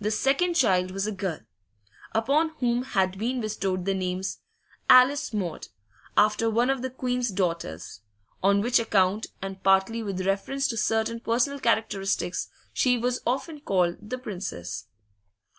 The 0.00 0.10
second 0.10 0.54
child 0.54 0.92
was 0.92 1.06
a 1.06 1.12
girl, 1.12 1.40
upon 2.14 2.54
whom 2.60 2.84
had 2.84 3.18
been 3.18 3.42
bestowed 3.42 3.84
the 3.84 3.92
names 3.92 4.38
Alice 4.88 5.34
Maud, 5.34 5.68
after 6.16 6.48
one 6.48 6.70
of 6.70 6.80
the 6.80 6.88
Queen's 6.88 7.28
daughters; 7.28 8.00
on 8.42 8.62
which 8.62 8.78
account, 8.78 9.26
and 9.42 9.62
partly 9.62 10.02
with 10.02 10.24
reference 10.26 10.68
to 10.68 10.78
certain 10.78 11.20
personal 11.20 11.60
characteristics, 11.60 12.48
she 12.72 12.96
was 12.96 13.20
often 13.26 13.60
called 13.60 13.98
'the 14.00 14.16
Princess. 14.16 14.86